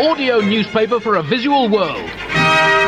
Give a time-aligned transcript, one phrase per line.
[0.00, 2.08] audio newspaper for a visual world.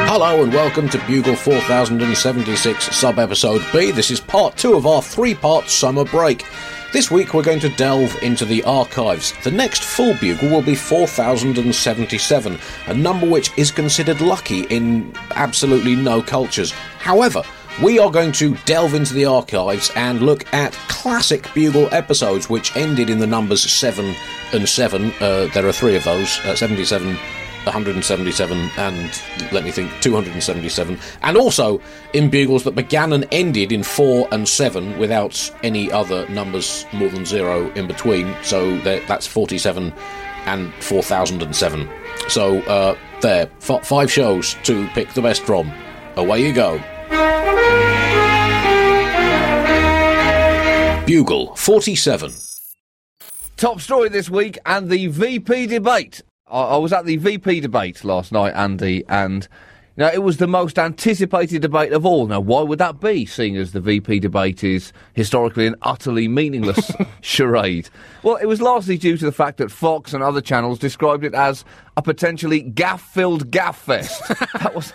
[0.08, 3.90] Hello and welcome to Bugle 4076 sub episode B.
[3.90, 6.46] This is part two of our three part summer break.
[6.94, 9.34] This week we're going to delve into the archives.
[9.44, 15.94] The next full bugle will be 4077, a number which is considered lucky in absolutely
[15.94, 16.70] no cultures.
[16.70, 17.42] However,
[17.80, 22.76] we are going to delve into the archives and look at classic Bugle episodes which
[22.76, 24.14] ended in the numbers 7
[24.52, 25.12] and 7.
[25.20, 27.14] Uh, there are three of those uh, 77,
[27.64, 29.22] 177, and
[29.52, 30.98] let me think, 277.
[31.22, 31.80] And also
[32.12, 37.08] in Bugles that began and ended in 4 and 7 without any other numbers more
[37.08, 38.34] than 0 in between.
[38.42, 39.92] So that's 47
[40.44, 41.88] and 4007.
[42.28, 45.72] So uh, there, f- five shows to pick the best from.
[46.16, 46.78] Away you go.
[51.06, 52.32] Bugle 47.
[53.56, 56.22] Top story this week and the VP debate.
[56.46, 59.46] I, I was at the VP debate last night, Andy, and
[59.98, 62.26] know, it was the most anticipated debate of all.
[62.26, 66.90] Now, why would that be, seeing as the VP debate is historically an utterly meaningless
[67.20, 67.90] charade?
[68.22, 71.34] Well, it was largely due to the fact that Fox and other channels described it
[71.34, 71.64] as
[71.96, 74.26] a potentially gaffe-filled gaffe fest.
[74.60, 74.94] that was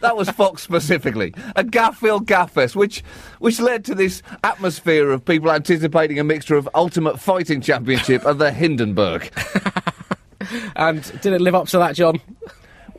[0.00, 3.02] that was Fox specifically, a gaffe-filled gaffe fest, which
[3.40, 8.40] which led to this atmosphere of people anticipating a mixture of Ultimate Fighting Championship and
[8.40, 9.30] the Hindenburg.
[10.76, 12.20] And did it live up to that, John?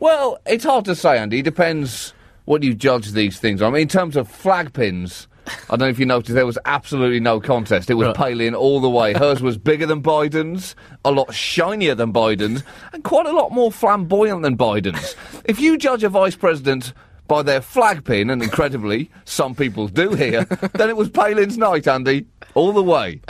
[0.00, 1.40] Well, it's hard to say, Andy.
[1.40, 2.14] It depends
[2.46, 3.68] what you judge these things on.
[3.68, 5.28] I mean, in terms of flag pins,
[5.68, 7.90] I don't know if you noticed, there was absolutely no contest.
[7.90, 8.16] It was Right.
[8.16, 9.12] Palin all the way.
[9.12, 13.70] Hers was bigger than Biden's, a lot shinier than Biden's, and quite a lot more
[13.70, 15.14] flamboyant than Biden's.
[15.44, 16.92] If you judge a vice president
[17.28, 21.86] by their flag pin, and incredibly, some people do here, then it was Palin's night,
[21.86, 23.20] Andy, all the way.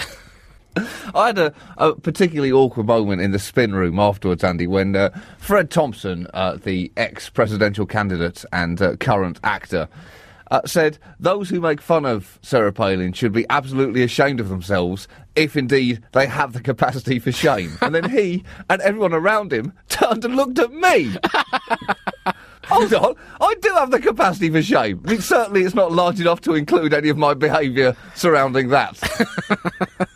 [1.14, 5.10] I had a, a particularly awkward moment in the spin room afterwards, Andy, when uh,
[5.38, 9.88] Fred Thompson, uh, the ex-presidential candidate and uh, current actor,
[10.50, 15.06] uh, said those who make fun of Sarah Palin should be absolutely ashamed of themselves
[15.36, 17.78] if indeed they have the capacity for shame.
[17.80, 21.14] and then he and everyone around him turned and looked at me.
[22.66, 25.00] Hold on, I do have the capacity for shame.
[25.04, 28.96] I mean, certainly it's not large enough to include any of my behaviour surrounding that.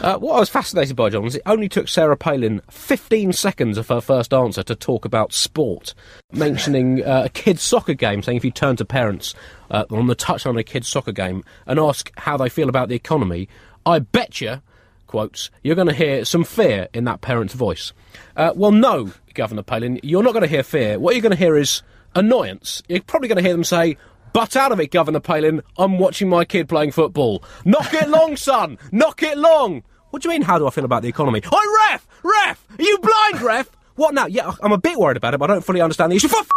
[0.00, 3.76] Uh, what I was fascinated by, John, was it only took Sarah Palin 15 seconds
[3.76, 5.92] of her first answer to talk about sport,
[6.32, 9.34] mentioning uh, a kid's soccer game, saying if you turn to parents
[9.70, 12.88] uh, on the touchline of a kid's soccer game and ask how they feel about
[12.88, 13.46] the economy,
[13.84, 14.62] I bet you,
[15.06, 17.92] quotes, you're going to hear some fear in that parent's voice.
[18.36, 20.98] Uh, well, no, Governor Palin, you're not going to hear fear.
[20.98, 21.82] What you're going to hear is
[22.14, 22.82] annoyance.
[22.88, 23.98] You're probably going to hear them say,
[24.32, 25.62] Butt out of it, Governor Palin.
[25.76, 27.42] I'm watching my kid playing football.
[27.64, 28.78] Knock it long, son.
[28.92, 29.82] Knock it long.
[30.10, 31.40] What do you mean, how do I feel about the economy?
[31.44, 32.06] Oi, ref!
[32.22, 32.64] Ref!
[32.78, 33.70] Are you blind, ref?
[33.94, 34.26] What now?
[34.26, 36.28] Yeah, I'm a bit worried about it, but I don't fully understand the issue.
[36.28, 36.50] For f-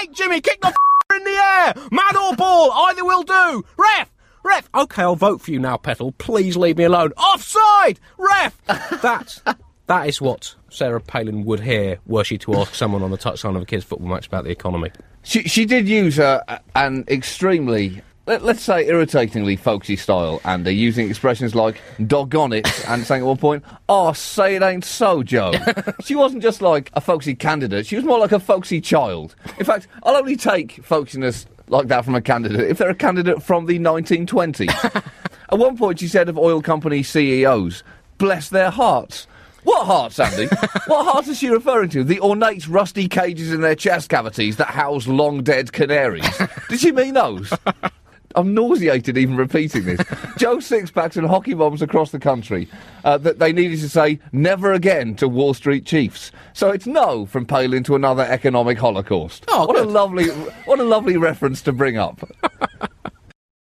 [0.00, 0.74] sake, Jimmy, kick the
[1.14, 1.74] in the air!
[1.92, 3.64] Mad or ball, either will do!
[3.76, 4.10] Ref!
[4.42, 4.68] Ref!
[4.74, 6.12] Okay, I'll vote for you now, Petal.
[6.12, 7.12] Please leave me alone.
[7.16, 8.00] Offside!
[8.18, 8.60] Ref!
[9.00, 9.40] That's,
[9.86, 13.56] that is what Sarah Palin would hear were she to ask someone on the touchline
[13.56, 14.90] of a kid's football match about the economy.
[15.22, 20.66] She she did use uh, a- an extremely let, let's say irritatingly folksy style, and
[20.66, 24.84] uh, using expressions like "doggone it" and saying at one point, "Oh, say it ain't
[24.84, 25.52] so, Joe."
[26.04, 29.36] she wasn't just like a folksy candidate; she was more like a folksy child.
[29.58, 33.42] In fact, I'll only take folksiness like that from a candidate if they're a candidate
[33.42, 35.02] from the 1920s.
[35.50, 37.84] at one point, she said of oil company CEOs,
[38.18, 39.28] "Bless their hearts."
[39.66, 40.46] What hearts, Andy?
[40.86, 42.04] what hearts is she referring to?
[42.04, 46.24] The ornate rusty cages in their chest cavities that house long dead canaries?
[46.68, 47.52] Did she mean those?
[48.36, 49.98] I'm nauseated even repeating this.
[50.36, 52.68] Joe Sixpacks and hockey bombs across the country
[53.02, 56.30] uh, that they needed to say never again to Wall Street chiefs.
[56.52, 59.46] So it's no from Palin to another economic holocaust.
[59.48, 60.28] Oh, what a lovely,
[60.66, 62.20] what a lovely reference to bring up.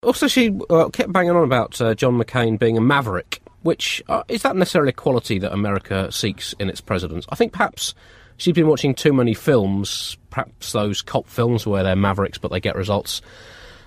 [0.05, 4.22] Also, she uh, kept banging on about uh, John McCain being a maverick, which uh,
[4.28, 7.26] is that necessarily quality that America seeks in its presidents?
[7.30, 7.94] I think perhaps
[8.36, 12.60] she's been watching too many films, perhaps those cop films where they're mavericks but they
[12.60, 13.22] get results.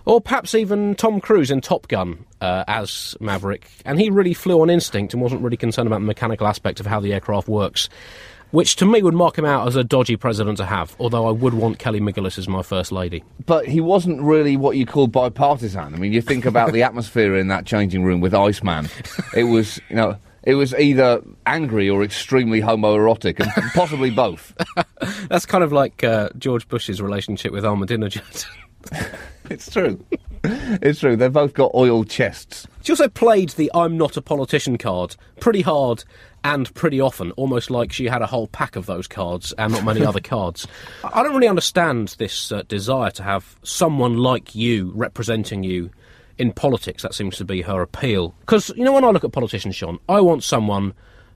[0.05, 4.61] Or perhaps even Tom Cruise in Top Gun uh, as Maverick, and he really flew
[4.61, 7.89] on instinct and wasn't really concerned about the mechanical aspect of how the aircraft works,
[8.51, 11.31] which to me would mark him out as a dodgy president to have, although I
[11.31, 13.23] would want Kelly McGillis as my First Lady.
[13.45, 15.93] But he wasn't really what you call bipartisan.
[15.93, 18.89] I mean, you think about the atmosphere in that changing room with Iceman.
[19.35, 24.53] It was, you know, it was either angry or extremely homoerotic, and possibly both.
[25.27, 28.45] That's kind of like uh, George Bush's relationship with Ahmadinejad.
[29.49, 30.03] It's true.
[30.43, 31.15] It's true.
[31.15, 32.67] They've both got oil chests.
[32.81, 36.03] She also played the I'm not a politician card pretty hard
[36.45, 39.83] and pretty often, almost like she had a whole pack of those cards and not
[39.83, 40.67] many other cards.
[41.03, 45.89] I don't really understand this uh, desire to have someone like you representing you
[46.37, 47.01] in politics.
[47.01, 48.35] That seems to be her appeal.
[48.41, 50.93] Because, you know, when I look at politicians, Sean, I want someone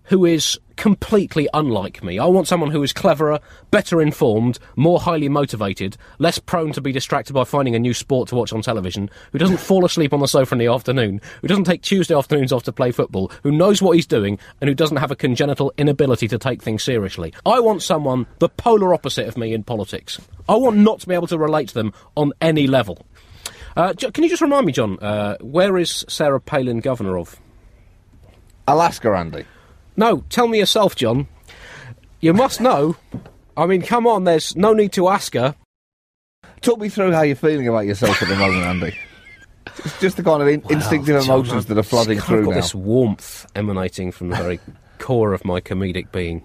[0.10, 2.20] who is completely unlike me.
[2.20, 3.40] I want someone who is cleverer,
[3.70, 8.30] better informed, more highly motivated, less prone to be distracted by finding a new sport
[8.30, 11.48] to watch on television, who doesn't fall asleep on the sofa in the afternoon, who
[11.48, 14.74] doesn't take Tuesday afternoons off to play football, who knows what he's doing, and who
[14.74, 17.34] doesn't have a congenital inability to take things seriously.
[17.46, 20.20] I want someone the polar opposite of me in politics.
[20.48, 23.06] I want not to be able to relate to them on any level.
[23.78, 27.40] Uh, can you just remind me, John, uh, where is Sarah Palin governor of?
[28.68, 29.46] Alaska, Andy.
[30.00, 31.28] No, tell me yourself, John.
[32.22, 32.96] You must know.
[33.58, 35.56] I mean, come on, there's no need to ask her.
[36.62, 38.98] Talk me through how you're feeling about yourself at the moment, Andy.
[39.80, 42.52] It's just the kind of in- instinctive John, emotions that are flooding I've through got
[42.52, 42.56] now.
[42.56, 44.62] this warmth emanating from the very
[45.00, 46.44] core of my comedic being.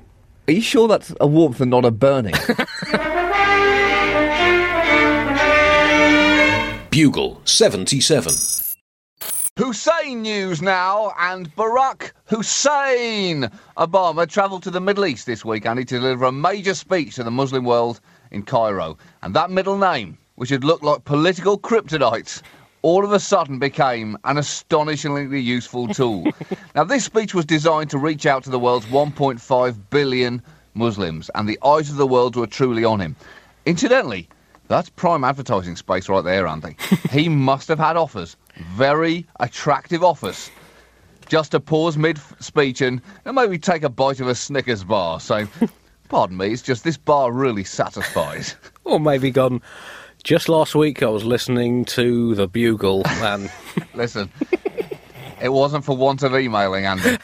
[0.48, 2.34] Are you sure that's a warmth and not a burning?
[6.90, 8.73] Bugle 77.
[9.56, 13.48] Hussein news now, and Barack Hussein
[13.78, 17.14] Obama travelled to the Middle East this week and he to deliver a major speech
[17.14, 18.00] to the Muslim world
[18.32, 18.98] in Cairo.
[19.22, 22.42] And that middle name, which had looked like political kryptonite,
[22.82, 26.26] all of a sudden became an astonishingly useful tool.
[26.74, 30.42] now, this speech was designed to reach out to the world's 1.5 billion
[30.74, 33.14] Muslims, and the eyes of the world were truly on him.
[33.66, 34.28] Incidentally,
[34.66, 36.76] that's prime advertising space right there, Andy.
[37.12, 38.36] he must have had offers,
[38.74, 40.50] very attractive offers,
[41.28, 45.20] just to pause mid speech and, and maybe take a bite of a Snickers bar.
[45.20, 45.46] So,
[46.08, 48.56] pardon me, it's just this bar really satisfies.
[48.86, 49.62] Or maybe gone.
[50.24, 53.50] Just last week, I was listening to the Bugle, and
[53.94, 54.30] Listen,
[55.40, 57.16] it wasn't for want of emailing, Andy.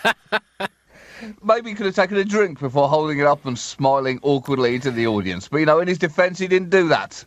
[1.43, 4.91] Maybe he could have taken a drink before holding it up and smiling awkwardly into
[4.91, 5.49] the audience.
[5.49, 7.25] But, you know, in his defence, he didn't do that.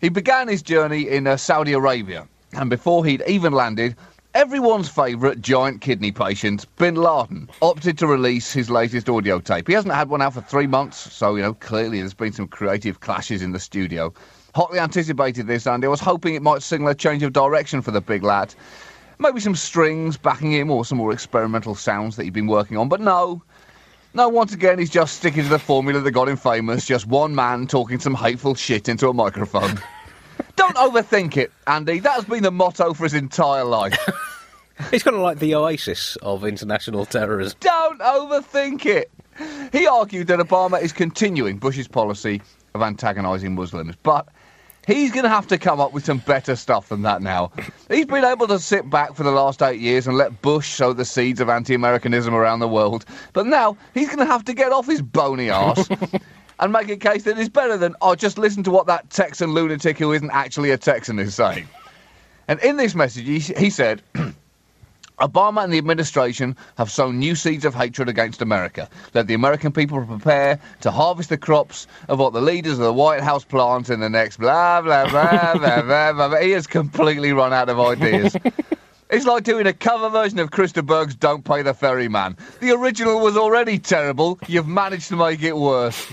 [0.00, 3.96] He began his journey in uh, Saudi Arabia, and before he'd even landed,
[4.34, 9.68] everyone's favourite giant kidney patient, Bin Laden, opted to release his latest audio tape.
[9.68, 12.48] He hasn't had one out for three months, so, you know, clearly there's been some
[12.48, 14.12] creative clashes in the studio.
[14.54, 15.86] Hotly anticipated this, Andy.
[15.86, 18.54] I was hoping it might signal a change of direction for the big lad.
[19.18, 22.88] Maybe some strings backing him or some more experimental sounds that he'd been working on,
[22.88, 23.42] but no.
[24.12, 27.32] No, once again, he's just sticking to the formula that got him famous just one
[27.34, 29.80] man talking some hateful shit into a microphone.
[30.60, 32.00] Don't overthink it, Andy.
[32.00, 33.98] That has been the motto for his entire life.
[34.90, 37.56] he's kind of like the oasis of international terrorism.
[37.60, 39.10] Don't overthink it.
[39.72, 42.42] He argued that Obama is continuing Bush's policy
[42.74, 44.28] of antagonising Muslims, but
[44.86, 47.50] he's going to have to come up with some better stuff than that now.
[47.88, 50.92] He's been able to sit back for the last eight years and let Bush sow
[50.92, 54.52] the seeds of anti Americanism around the world, but now he's going to have to
[54.52, 55.88] get off his bony arse.
[56.60, 59.52] And make a case that is better than, oh, just listen to what that Texan
[59.52, 61.66] lunatic who isn't actually a Texan is saying.
[62.48, 64.02] And in this message, he, he said,
[65.20, 68.88] Obama and the administration have sown new seeds of hatred against America.
[69.14, 72.92] Let the American people prepare to harvest the crops of what the leaders of the
[72.92, 76.28] White House plant in the next blah, blah, blah, blah, blah, blah.
[76.28, 76.40] blah.
[76.40, 78.36] He has completely run out of ideas.
[79.12, 82.36] It's like doing a cover version of Chris de Burgh's Don't Pay the Ferryman.
[82.60, 84.38] The original was already terrible.
[84.46, 86.06] You've managed to make it worse.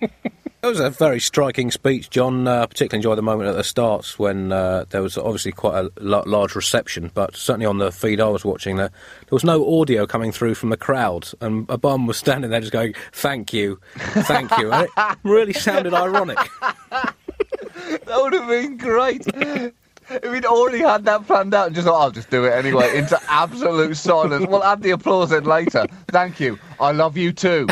[0.00, 2.46] That was a very striking speech, John.
[2.46, 5.90] Uh, particularly enjoyed the moment at the start when uh, there was obviously quite a
[5.98, 10.06] large reception, but certainly on the feed I was watching, there, there was no audio
[10.06, 14.56] coming through from the crowd, and Obama was standing there just going, "Thank you, thank
[14.58, 16.38] you." And it really sounded ironic.
[18.06, 19.26] That would have been great.
[19.26, 22.96] If he'd already had that planned out and just thought, I'll just do it anyway,
[22.96, 24.46] into absolute silence.
[24.46, 25.86] We'll add the applause in later.
[26.08, 26.58] Thank you.
[26.78, 27.66] I love you too.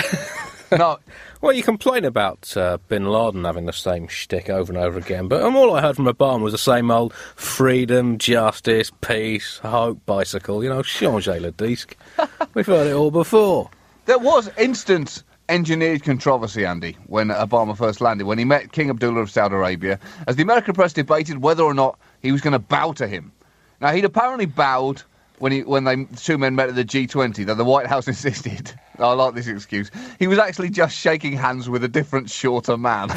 [0.73, 0.99] No,
[1.41, 5.27] Well, you complain about uh, Bin Laden having the same shtick over and over again,
[5.27, 10.05] but um, all I heard from Obama was the same old freedom, justice, peace, hope,
[10.05, 10.63] bicycle.
[10.63, 11.97] You know, changer le disque.
[12.55, 13.71] We've heard it all before.
[14.05, 19.21] there was instant engineered controversy, Andy, when Obama first landed, when he met King Abdullah
[19.23, 19.99] of Saudi Arabia,
[20.29, 23.33] as the American press debated whether or not he was going to bow to him.
[23.81, 25.03] Now, he'd apparently bowed
[25.41, 28.73] when he when they two men met at the G20, though the White House insisted.
[28.99, 29.91] I like this excuse.
[30.19, 33.09] He was actually just shaking hands with a different, shorter man.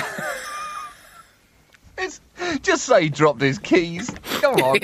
[1.98, 2.22] it's,
[2.62, 4.10] just say he dropped his keys.
[4.40, 4.80] Come on.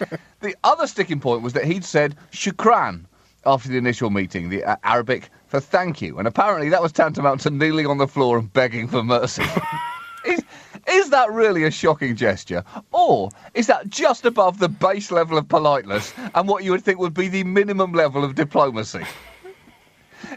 [0.40, 3.04] the other sticking point was that he'd said shukran
[3.46, 7.40] after the initial meeting, the uh, Arabic for thank you, and apparently that was tantamount
[7.42, 9.44] to kneeling on the floor and begging for mercy.
[10.88, 12.64] Is, that really a shocking gesture?
[12.92, 16.98] Or is that just above the base level of politeness and what you would think
[16.98, 19.04] would be the minimum level of diplomacy?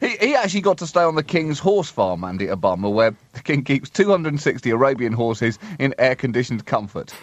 [0.02, 3.42] He, he actually got to stay on the King's horse farm, Andy Obama, where the
[3.42, 7.14] King keeps 260 Arabian horses in air conditioned comfort.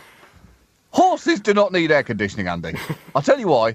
[0.91, 2.75] Horses do not need air conditioning, Andy.
[3.15, 3.75] I'll tell you why.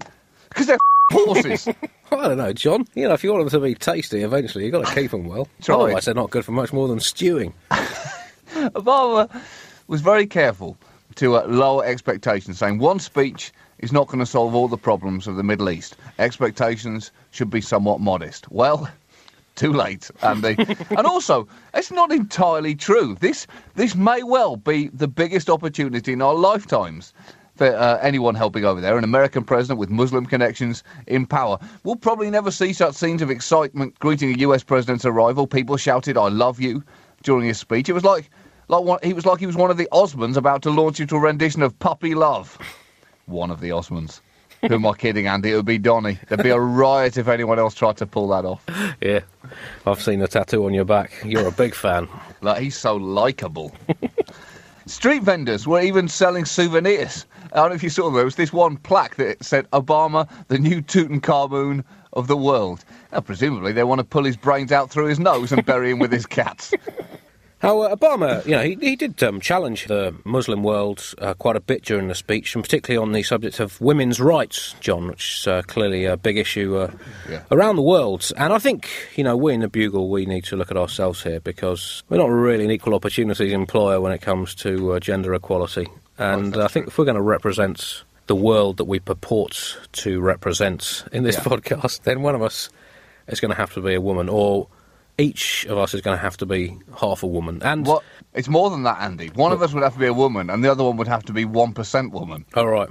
[0.50, 0.78] Because they're
[1.12, 1.68] horses.
[2.12, 2.88] I don't know, John.
[2.96, 5.26] You know, if you want them to be tasty, eventually you've got to keep them
[5.26, 5.48] well.
[5.68, 7.54] Otherwise, they're not good for much more than stewing.
[8.74, 9.30] Obama
[9.88, 10.76] was very careful
[11.16, 15.28] to uh, lower expectations, saying one speech is not going to solve all the problems
[15.28, 15.96] of the Middle East.
[16.18, 18.52] Expectations should be somewhat modest.
[18.52, 18.90] Well,
[19.56, 20.56] too late, Andy.
[20.90, 23.16] and also, it's not entirely true.
[23.20, 27.14] This this may well be the biggest opportunity in our lifetimes
[27.56, 28.98] for uh, anyone helping over there.
[28.98, 31.60] An American president with Muslim connections in power.
[31.84, 35.46] We'll probably never see such scenes of excitement greeting a US president's arrival.
[35.46, 36.84] People shouted, "I love you."
[37.24, 37.90] during his speech.
[37.90, 38.30] It was like,
[38.70, 41.16] like one, he was like he was one of the Osmonds about to launch into
[41.16, 42.58] a rendition of Puppy Love.
[43.26, 44.22] One of the Osmonds.
[44.62, 45.52] Who am I kidding, Andy?
[45.52, 46.20] It would be Donny.
[46.28, 48.64] There'd be a riot if anyone else tried to pull that off.
[49.02, 49.22] Yeah,
[49.86, 51.12] I've seen the tattoo on your back.
[51.26, 52.08] You're a big fan.
[52.42, 53.74] Like he's so likable.
[54.86, 57.26] Street vendors were even selling souvenirs.
[57.54, 60.60] I don't know if you saw there was this one plaque that said Obama, the
[60.60, 61.84] new Tutankhamun
[62.14, 62.84] of the world.
[63.12, 66.00] Now, presumably they want to pull his brains out through his nose and bury him
[66.00, 66.74] with his cats.
[67.60, 71.58] How uh, Obama, you know, he, he did um, challenge the Muslim world uh, quite
[71.58, 75.40] a bit during the speech, and particularly on the subject of women's rights, John, which
[75.42, 76.92] is uh, clearly a big issue uh,
[77.30, 77.42] Yeah.
[77.52, 78.32] around the world.
[78.38, 81.22] And I think, you know, we in the Bugle, we need to look at ourselves
[81.24, 85.34] here because we're not really an equal opportunities employer when it comes to uh, gender
[85.34, 85.88] equality.
[86.18, 91.04] And I think if we're going to represent the world that we purport to represent
[91.12, 91.42] in this Yeah.
[91.44, 92.70] podcast, then one of us
[93.28, 94.68] is going to have to be a woman, or
[95.20, 97.62] each of us is going to have to be half a woman.
[97.64, 98.04] And What?
[98.34, 99.28] It's more than that, Andy.
[99.28, 101.24] One of us would have to be a woman, and the other one would have
[101.26, 102.46] to be one percent woman.
[102.56, 102.90] all right,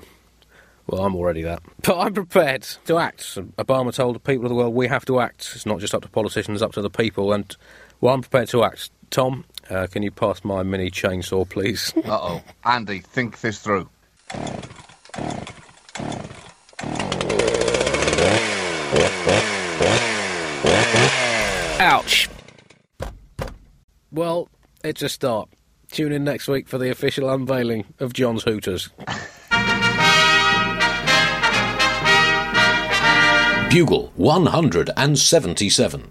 [0.87, 3.23] well, I'm already that, but I'm prepared to act.
[3.56, 5.52] Obama told the people of the world we have to act.
[5.54, 7.32] It's not just up to politicians; it's up to the people.
[7.32, 7.56] And
[8.00, 8.90] well, I'm prepared to act.
[9.11, 11.92] Tom, uh, can you pass my mini chainsaw, please?
[12.04, 13.88] Uh oh, Andy, think this through.
[21.99, 22.28] Ouch.
[24.12, 24.49] Well,
[24.85, 25.49] it's a start.
[25.90, 28.90] Tune in next week for the official unveiling of John's Hooters.
[33.69, 36.11] Bugle 177.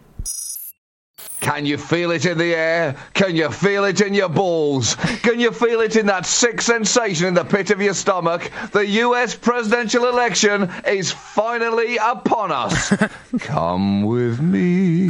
[1.48, 2.98] Can you feel it in the air?
[3.14, 4.96] Can you feel it in your balls?
[5.24, 8.52] Can you feel it in that sick sensation in the pit of your stomach?
[8.74, 12.92] The US presidential election is finally upon us.
[13.40, 15.10] Come with me,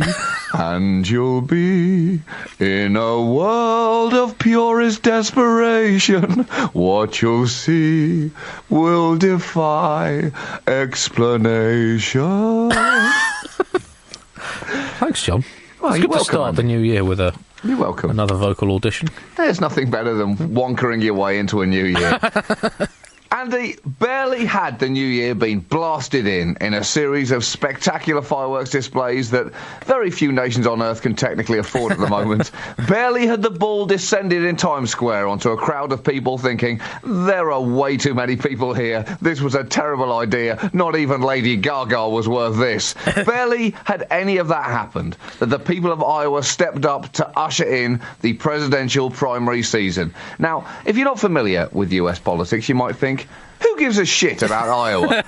[0.54, 2.22] and you'll be
[2.60, 6.44] in a world of purest desperation.
[6.74, 8.30] What you'll see
[8.70, 10.32] will defy
[10.68, 12.70] explanation.
[15.00, 15.44] Thanks, John.
[15.82, 18.10] Well, it's good to welcome, start the new year with a You're welcome.
[18.10, 19.10] another vocal audition.
[19.36, 22.20] There's nothing better than wonkering your way into a new year.
[23.48, 28.72] Andy, barely had the new year been blasted in in a series of spectacular fireworks
[28.72, 29.54] displays that
[29.86, 32.52] very few nations on earth can technically afford at the moment.
[32.90, 37.50] barely had the ball descended in Times Square onto a crowd of people thinking, there
[37.54, 39.06] are way too many people here.
[39.22, 40.70] This was a terrible idea.
[40.74, 42.96] Not even Lady Gaga was worth this.
[43.26, 47.64] barely had any of that happened that the people of Iowa stepped up to usher
[47.64, 50.14] in the presidential primary season.
[50.38, 53.26] Now, if you're not familiar with US politics, you might think,
[53.62, 55.24] who gives a shit about Iowa?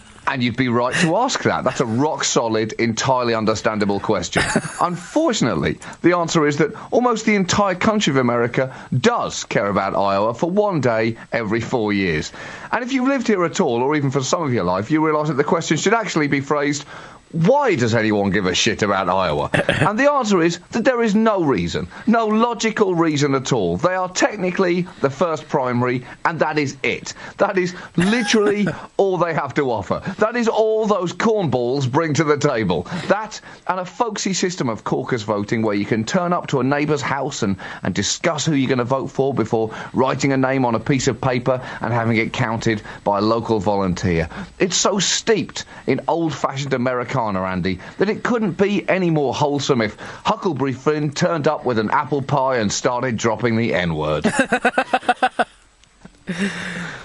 [0.28, 1.62] And you'd be right to ask that.
[1.62, 4.42] That's a rock solid, entirely understandable question.
[4.80, 10.34] Unfortunately, the answer is that almost the entire country of America does care about Iowa
[10.34, 12.32] for one day every four years.
[12.72, 15.04] And if you've lived here at all, or even for some of your life, you
[15.04, 16.84] realise that the question should actually be phrased
[17.32, 19.50] why does anyone give a shit about Iowa?
[19.68, 23.76] and the answer is that there is no reason, no logical reason at all.
[23.76, 27.14] They are technically the first primary, and that is it.
[27.38, 28.66] That is literally
[28.96, 30.02] all they have to offer.
[30.18, 32.86] That is all those cornballs bring to the table.
[33.08, 36.64] That and a folksy system of caucus voting where you can turn up to a
[36.64, 40.64] neighbour's house and, and discuss who you're going to vote for before writing a name
[40.64, 44.28] on a piece of paper and having it counted by a local volunteer.
[44.58, 46.72] It's so steeped in old fashioned
[47.16, 51.78] Americana, Andy, that it couldn't be any more wholesome if Huckleberry Finn turned up with
[51.78, 54.26] an apple pie and started dropping the N word.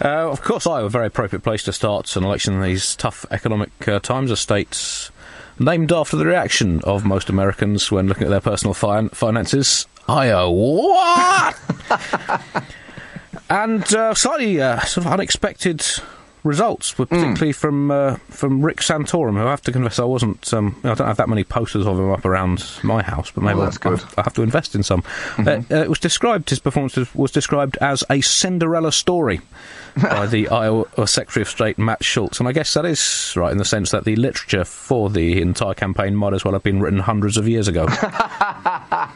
[0.03, 3.23] Uh, of course, Iowa, a very appropriate place to start an election in these tough
[3.29, 4.31] economic uh, times.
[4.31, 5.11] A state
[5.59, 9.85] named after the reaction of most Americans when looking at their personal fin- finances.
[10.07, 11.59] Iowa, what?
[13.51, 15.85] and uh, slightly uh, sort of unexpected
[16.43, 20.53] results, were particularly from uh, from Rick Santorum, who I have to confess I wasn't.
[20.53, 23.57] Um, I don't have that many posters of him up around my house, but maybe
[23.57, 24.03] Well, that's I'll, good.
[24.17, 25.03] I'll have to invest in some.
[25.37, 26.49] Uh, uh, it was described.
[26.49, 29.41] His performance was, described as a Cinderella story
[30.01, 33.57] by the Iowa Secretary of State Matt Schultz, and I guess that is right in
[33.57, 36.99] the sense that the literature for the entire campaign might as well have been written
[36.99, 37.87] hundreds of years ago.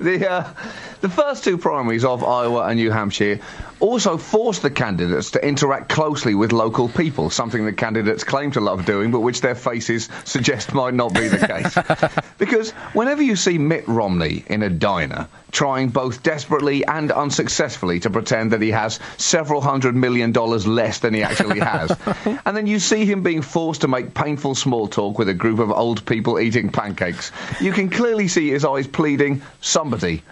[0.00, 0.54] The, uh,
[1.02, 3.40] the first two primaries of Iowa and New Hampshire
[3.80, 8.60] also forced the candidates to interact closely with local people, something that candidates claim to
[8.60, 12.20] love doing, but which their faces suggest might not be the case.
[12.38, 18.10] because whenever you see Mitt Romney in a diner, trying both desperately and unsuccessfully to
[18.10, 21.96] pretend that he has several hundred million dollars less than he actually has,
[22.44, 25.58] and then you see him being forced to make painful small talk with a group
[25.58, 30.22] of old people eating pancakes, you can clearly see his eyes pleading, somebody,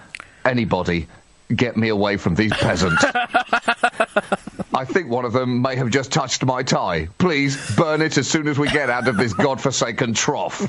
[0.45, 1.07] anybody,
[1.55, 3.05] get me away from these peasants.
[4.75, 7.09] I think one of them may have just touched my tie.
[7.19, 10.69] Please burn it as soon as we get out of this godforsaken trough.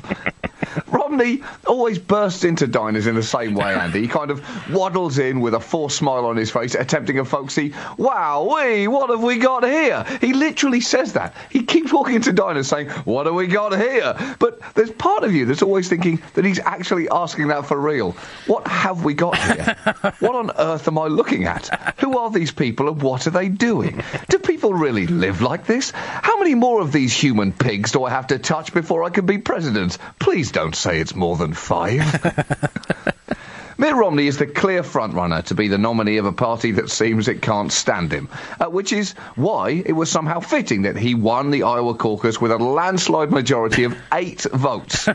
[0.86, 4.02] Romney always bursts into diners in the same way, Andy.
[4.02, 7.74] He kind of waddles in with a forced smile on his face, attempting a folksy,
[7.96, 10.04] wow, what have we got here?
[10.20, 11.34] He literally says that.
[11.50, 14.14] He keeps walking into diners saying, what have we got here?
[14.38, 18.12] But there's part of you that's always thinking that he's actually asking that for real.
[18.46, 19.76] What have we got here?
[20.20, 21.94] what on earth am I looking at?
[22.00, 23.95] Who are these people and what are they doing?
[24.28, 25.90] Do people really live like this?
[25.90, 29.26] How many more of these human pigs do I have to touch before I can
[29.26, 29.98] be president?
[30.18, 32.02] Please don't say it's more than five.
[33.78, 37.28] Mitt Romney is the clear frontrunner to be the nominee of a party that seems
[37.28, 41.50] it can't stand him, uh, which is why it was somehow fitting that he won
[41.50, 45.06] the Iowa caucus with a landslide majority of eight votes.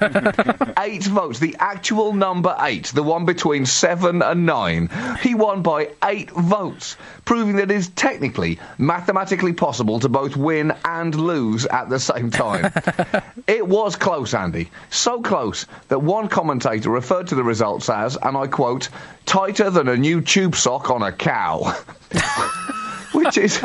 [0.77, 4.89] eight votes, the actual number eight, the one between seven and nine.
[5.23, 10.71] He won by eight votes, proving that it is technically, mathematically possible to both win
[10.85, 12.71] and lose at the same time.
[13.47, 14.69] it was close, Andy.
[14.91, 18.89] So close that one commentator referred to the results as, and I quote,
[19.25, 21.75] tighter than a new tube sock on a cow.
[23.13, 23.61] Which is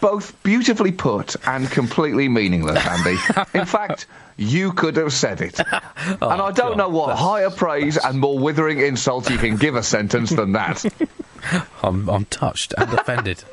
[0.00, 3.16] both beautifully put and completely meaningless, Andy.
[3.54, 5.58] In fact, you could have said it.
[6.06, 9.76] and I don't God, know what higher praise and more withering insult you can give
[9.76, 10.84] a sentence than that.
[11.82, 13.44] I'm, I'm touched and offended.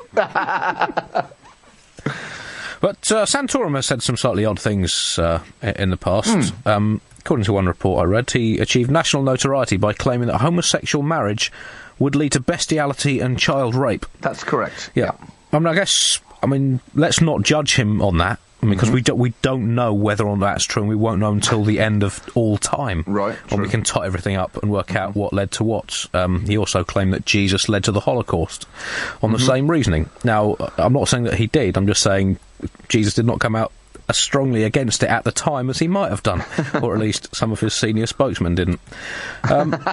[2.84, 6.52] But uh, Santorum has said some slightly odd things uh, in the past.
[6.66, 11.02] Um, according to one report I read, he achieved national notoriety by claiming that homosexual
[11.02, 11.50] marriage
[11.98, 14.04] would lead to bestiality and child rape.
[14.20, 14.90] That's correct.
[14.94, 15.12] Yeah.
[15.50, 18.38] I mean, I guess, I mean, let's not judge him on that.
[18.60, 18.94] Because Mm-hmm.
[18.94, 21.64] we, do, we don't know whether or not that's true, and we won't know until
[21.64, 23.04] the end of all time.
[23.06, 26.06] Right, When we can tie everything up and work out what led to what.
[26.14, 28.66] Um, he also claimed that Jesus led to the Holocaust
[29.22, 30.08] on the same reasoning.
[30.24, 32.38] Now, I'm not saying that he did, I'm just saying
[32.88, 33.70] Jesus did not come out
[34.08, 36.44] as strongly against it at the time as he might have done,
[36.82, 38.80] or at least some of his senior spokesmen didn't.
[39.50, 39.72] Um,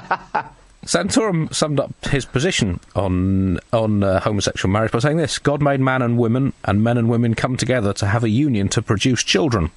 [0.86, 5.80] Santorum summed up his position on on uh, homosexual marriage by saying this: God made
[5.80, 9.24] man and women, and men and women come together to have a union to produce
[9.24, 9.70] children,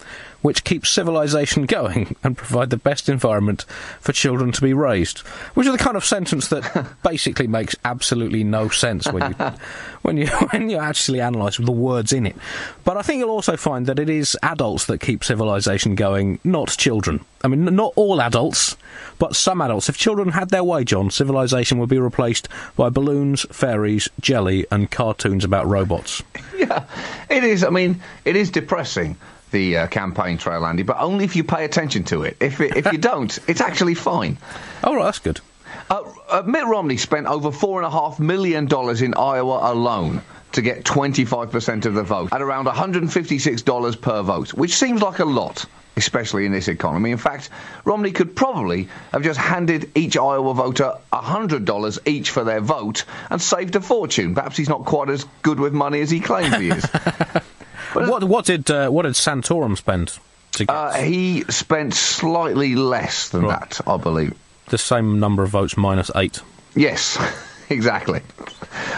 [0.45, 3.65] which keeps civilization going and provide the best environment
[3.99, 5.21] for children to be raised.
[5.55, 9.37] Which is the kind of sentence that basically makes absolutely no sense when you
[10.03, 12.37] when you when you actually analyse the words in it.
[12.85, 16.69] But I think you'll also find that it is adults that keep civilization going, not
[16.69, 17.25] children.
[17.43, 18.77] I mean, not all adults,
[19.19, 19.89] but some adults.
[19.89, 24.91] If children had their way, John, civilization would be replaced by balloons, fairies, jelly, and
[24.91, 26.23] cartoons about robots.
[26.55, 26.85] Yeah,
[27.31, 27.65] it is.
[27.65, 29.17] I mean, it is depressing.
[29.55, 32.37] The uh, campaign trail, Andy, but only if you pay attention to it.
[32.41, 34.37] If it, if you don't, it's actually fine.
[34.83, 35.41] Oh, right, that's good.
[35.89, 40.23] Uh, uh, Mitt Romney spent over four and a half million dollars in Iowa alone
[40.55, 45.25] to get 25% of the vote at around $156 per vote, which seems like a
[45.25, 45.65] lot,
[45.97, 47.13] especially in this economy.
[47.13, 47.51] In fact,
[47.85, 53.41] Romney could probably have just handed each Iowa voter $100 each for their vote and
[53.41, 54.35] saved a fortune.
[54.35, 56.85] Perhaps he's not quite as good with money as he claims he is.
[57.95, 60.19] What, what did uh, what did Santorum spend
[60.53, 63.61] to get Uh, he spent slightly less than Right.
[63.71, 64.35] that, I believe.
[64.69, 66.41] the same number of votes minus eight?
[66.75, 67.17] Yes,
[67.71, 68.21] exactly.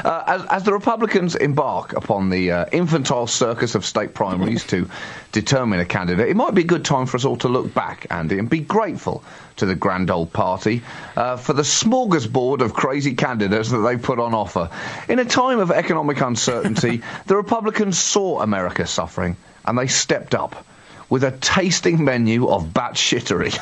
[0.04, 4.88] Uh, as, as the Republicans embark upon the uh, infantile circus of state primaries to
[5.32, 8.06] determine a candidate, it might be a good time for us all to look back,
[8.10, 9.24] Andy, and be grateful
[9.56, 10.82] to the grand old party
[11.16, 14.70] uh, for the smorgasbord of crazy candidates that they put on offer.
[15.08, 20.64] In a time of economic uncertainty, the Republicans saw America suffering and they stepped up
[21.08, 23.52] with a tasting menu of batshittery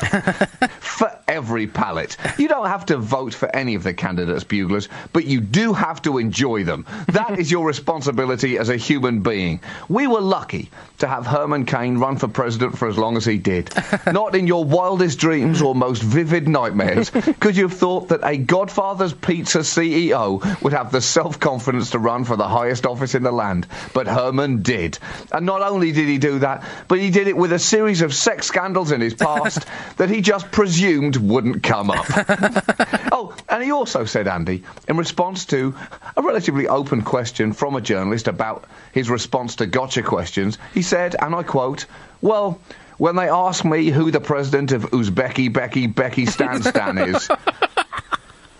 [0.80, 2.16] for every palate.
[2.38, 6.00] You don't have to vote for any of the candidates, buglers, but you do have
[6.02, 6.86] to enjoy them.
[7.08, 9.60] That is your responsibility as a human being.
[9.88, 13.38] We were lucky to have Herman Cain run for president for as long as he
[13.38, 13.70] did.
[14.06, 18.36] Not in your wildest dreams or most vivid nightmares could you have thought that a
[18.36, 23.24] Godfather's Pizza CEO would have the self confidence to run for the highest office in
[23.24, 23.66] the land.
[23.92, 24.98] But Herman did.
[25.32, 28.14] And not only did he do that, but he did it with a series of
[28.14, 29.66] sex scandals in his past
[29.96, 32.06] that he just presumed wouldn't come up.
[33.12, 35.74] oh, and he also said, Andy, in response to
[36.16, 41.16] a relatively open question from a journalist about his response to gotcha questions, he said,
[41.20, 41.86] and I quote,
[42.20, 42.60] Well,
[42.98, 47.28] when they ask me who the president of Uzbeki Becky Becky Stan Stan is,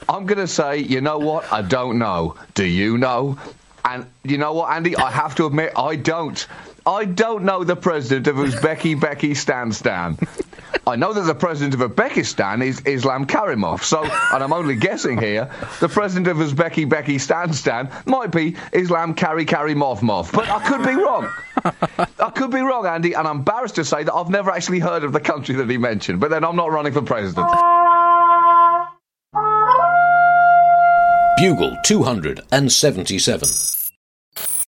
[0.09, 1.53] I'm going to say, you know what?
[1.53, 2.37] I don't know.
[2.55, 3.39] Do you know?
[3.85, 4.97] And you know what, Andy?
[4.97, 6.47] I have to admit, I don't.
[6.87, 10.19] I don't know the president of Uzbeki Becky Stan Stan.
[10.87, 13.83] I know that the president of Uzbekistan is Islam Karimov.
[13.83, 18.55] So, and I'm only guessing here, the president of Uzbeki Becky Stan Stan might be
[18.73, 20.31] Islam Kari Karimov Mov.
[20.31, 21.31] But I could be wrong.
[21.65, 25.05] I could be wrong, Andy, and I'm embarrassed to say that I've never actually heard
[25.05, 26.21] of the country that he mentioned.
[26.21, 27.49] But then I'm not running for president.
[31.39, 33.49] Bugle 277.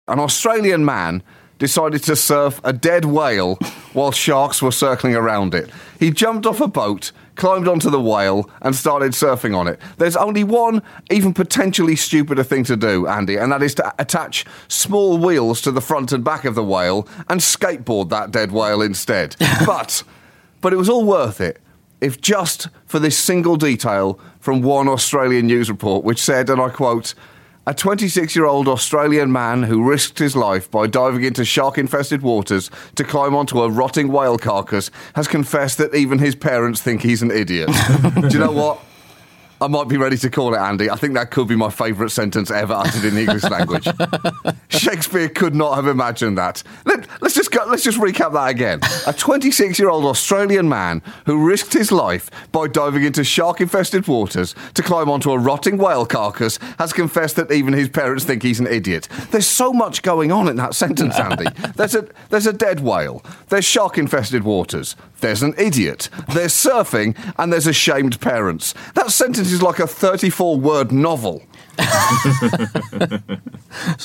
[0.06, 1.24] An Australian man
[1.64, 3.54] decided to surf a dead whale
[3.94, 5.70] while sharks were circling around it.
[5.98, 9.80] He jumped off a boat, climbed onto the whale, and started surfing on it.
[9.96, 14.44] There's only one, even potentially stupider thing to do, Andy, and that is to attach
[14.68, 18.82] small wheels to the front and back of the whale and skateboard that dead whale
[18.82, 19.34] instead.
[19.64, 20.02] but,
[20.60, 21.62] but it was all worth it
[22.02, 26.68] if just for this single detail from one Australian news report, which said, and I
[26.68, 27.14] quote,
[27.66, 32.22] a 26 year old Australian man who risked his life by diving into shark infested
[32.22, 37.02] waters to climb onto a rotting whale carcass has confessed that even his parents think
[37.02, 37.70] he's an idiot.
[38.14, 38.80] Do you know what?
[39.60, 40.90] I might be ready to call it, Andy.
[40.90, 43.88] I think that could be my favourite sentence ever uttered in the English language.
[44.68, 46.62] Shakespeare could not have imagined that.
[46.84, 48.80] Let, us just go, let's just recap that again.
[49.06, 55.08] A 26-year-old Australian man who risked his life by diving into shark-infested waters to climb
[55.08, 59.08] onto a rotting whale carcass has confessed that even his parents think he's an idiot.
[59.30, 61.46] There's so much going on in that sentence, Andy.
[61.76, 63.24] There's a there's a dead whale.
[63.48, 64.96] There's shark-infested waters.
[65.20, 66.08] There's an idiot.
[66.32, 68.74] There's surfing, and there's ashamed parents.
[68.94, 71.42] That sentence is like a 34 word novel.
[71.78, 71.90] it's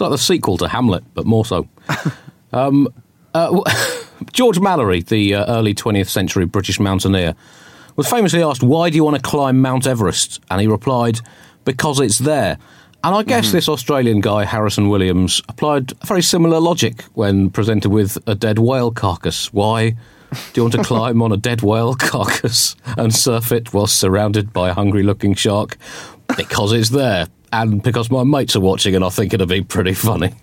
[0.01, 1.67] like the sequel to Hamlet, but more so.
[2.51, 2.87] Um,
[3.35, 3.61] uh,
[4.33, 7.35] George Mallory, the uh, early 20th century British mountaineer,
[7.95, 10.41] was famously asked, Why do you want to climb Mount Everest?
[10.49, 11.19] And he replied,
[11.63, 12.57] Because it's there.
[13.03, 13.57] And I guess mm-hmm.
[13.57, 18.59] this Australian guy, Harrison Williams, applied a very similar logic when presented with a dead
[18.59, 19.53] whale carcass.
[19.53, 19.95] Why?
[20.31, 24.53] Do you want to climb on a dead whale carcass and surf it while surrounded
[24.53, 25.77] by a hungry looking shark?
[26.37, 27.27] Because it's there.
[27.51, 30.33] And because my mates are watching and I think it'll be pretty funny.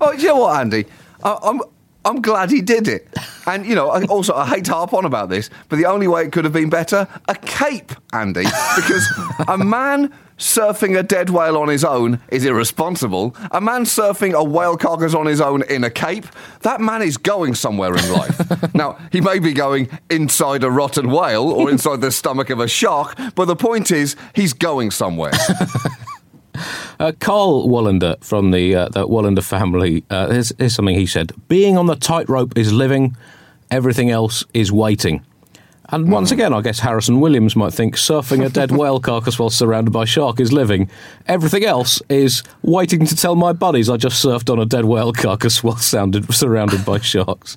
[0.00, 0.84] Oh, you know what, Andy?
[1.22, 1.62] I, I'm
[2.06, 3.08] I'm glad he did it.
[3.46, 6.06] And, you know, I, also, I hate to harp on about this, but the only
[6.06, 8.44] way it could have been better, a cape, Andy.
[8.76, 9.04] Because
[9.48, 13.34] a man surfing a dead whale on his own is irresponsible.
[13.50, 16.26] A man surfing a whale carcass on his own in a cape,
[16.60, 18.74] that man is going somewhere in life.
[18.74, 22.68] now, he may be going inside a rotten whale or inside the stomach of a
[22.68, 25.32] shark, but the point is, he's going somewhere.
[26.98, 31.32] Uh, Karl Wallenda from the, uh, the Wallenda family, uh, here's, here's something he said
[31.48, 33.14] Being on the tightrope is living,
[33.70, 35.22] everything else is waiting.
[35.88, 39.50] And once again, I guess Harrison Williams might think surfing a dead whale carcass while
[39.50, 40.90] surrounded by shark is living.
[41.26, 45.12] Everything else is waiting to tell my buddies I just surfed on a dead whale
[45.12, 47.56] carcass while sounded, surrounded by sharks.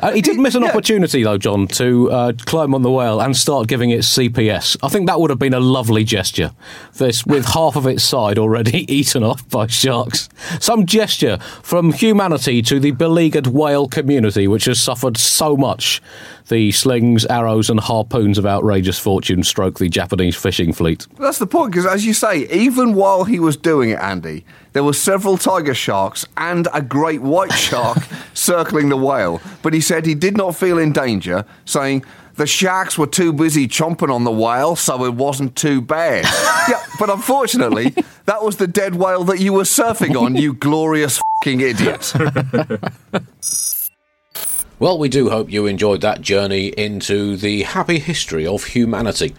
[0.00, 3.36] Uh, he did miss an opportunity, though, John, to uh, climb on the whale and
[3.36, 4.76] start giving it CPS.
[4.82, 6.52] I think that would have been a lovely gesture.
[6.94, 10.28] This, with half of its side already eaten off by sharks.
[10.58, 16.02] Some gesture from humanity to the beleaguered whale community, which has suffered so much
[16.50, 21.06] the slings, arrows, and harpoons of outrageous fortune stroke the Japanese fishing fleet.
[21.18, 24.84] That's the point, because as you say, even while he was doing it, Andy, there
[24.84, 27.98] were several tiger sharks and a great white shark
[28.34, 29.40] circling the whale.
[29.62, 33.68] But he said he did not feel in danger, saying, the sharks were too busy
[33.68, 36.24] chomping on the whale, so it wasn't too bad.
[36.68, 41.20] yeah, but unfortunately, that was the dead whale that you were surfing on, you glorious
[41.42, 42.12] fucking idiot.
[44.80, 49.34] Well, we do hope you enjoyed that journey into the happy history of humanity.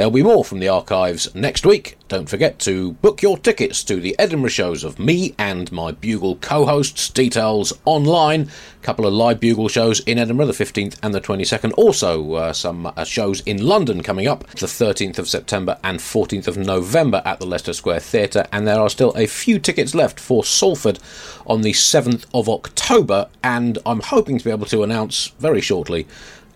[0.00, 1.98] There'll be more from the archives next week.
[2.08, 6.36] Don't forget to book your tickets to the Edinburgh shows of me and my Bugle
[6.36, 7.10] co hosts.
[7.10, 8.48] Details online.
[8.82, 11.74] A couple of live Bugle shows in Edinburgh, the 15th and the 22nd.
[11.76, 16.48] Also, uh, some uh, shows in London coming up, the 13th of September and 14th
[16.48, 18.46] of November at the Leicester Square Theatre.
[18.50, 20.98] And there are still a few tickets left for Salford
[21.46, 23.28] on the 7th of October.
[23.44, 26.06] And I'm hoping to be able to announce very shortly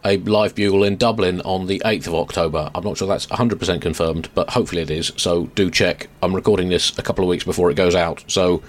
[0.05, 2.71] a live bugle in Dublin on the 8th of October.
[2.75, 6.09] I'm not sure that's 100% confirmed, but hopefully it is, so do check.
[6.23, 8.63] I'm recording this a couple of weeks before it goes out, so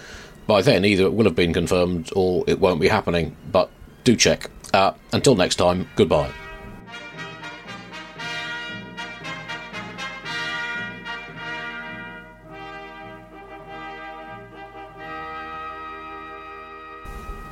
[0.48, 3.70] by then either it will have been confirmed or it won't be happening, but
[4.04, 4.50] do check.
[4.74, 6.32] Uh, until next time, goodbye.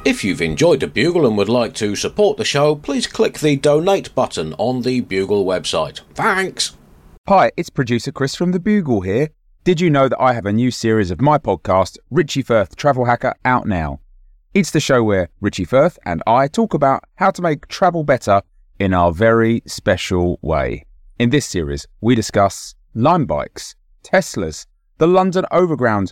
[0.05, 3.55] If you've enjoyed the Bugle and would like to support the show, please click the
[3.55, 6.01] donate button on the Bugle website.
[6.13, 6.75] Thanks!
[7.29, 9.29] Hi, it's producer Chris from The Bugle here.
[9.63, 13.05] Did you know that I have a new series of my podcast, Richie Firth Travel
[13.05, 14.01] Hacker, out now?
[14.53, 18.41] It's the show where Richie Firth and I talk about how to make travel better
[18.79, 20.83] in our very special way.
[21.17, 24.65] In this series, we discuss Lime bikes, Teslas,
[24.97, 26.11] the London Overground,